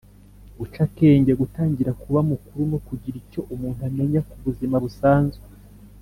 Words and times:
guca 0.59 0.79
akenge: 0.87 1.31
gutangira 1.41 1.91
kuba 2.01 2.19
mukuru 2.29 2.61
no 2.71 2.79
kugira 2.87 3.15
icyo 3.23 3.41
umuntu 3.53 3.81
amenya 3.89 4.21
ku 4.27 4.35
buzima 4.43 4.75
busanzwe 4.83 5.45